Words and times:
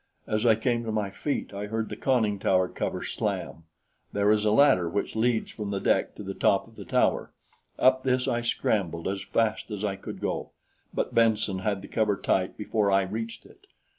As 0.25 0.47
I 0.47 0.55
came 0.55 0.83
to 0.85 0.91
my 0.91 1.11
feet, 1.11 1.53
I 1.53 1.67
heard 1.67 1.89
the 1.89 1.95
conning 1.95 2.39
tower 2.39 2.67
cover 2.67 3.03
slam. 3.03 3.65
There 4.13 4.31
is 4.31 4.45
a 4.45 4.51
ladder 4.51 4.89
which 4.89 5.15
leads 5.15 5.51
from 5.51 5.69
the 5.69 5.79
deck 5.79 6.15
to 6.15 6.23
the 6.23 6.33
top 6.33 6.65
of 6.67 6.75
the 6.75 6.85
tower. 6.85 7.33
Up 7.77 8.01
this 8.01 8.27
I 8.27 8.41
scrambled, 8.41 9.07
as 9.07 9.21
fast 9.21 9.69
as 9.69 9.85
I 9.85 9.97
could 9.97 10.19
go; 10.19 10.53
but 10.91 11.13
Benson 11.13 11.59
had 11.59 11.83
the 11.83 11.87
cover 11.87 12.17
tight 12.17 12.57
before 12.57 12.89
I 12.89 13.03
reached 13.03 13.45
it. 13.45 13.67